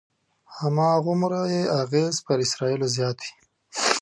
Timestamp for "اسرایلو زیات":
2.45-3.17